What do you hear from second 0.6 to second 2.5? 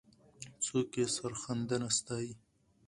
څوک یې سرښندنه ستایي؟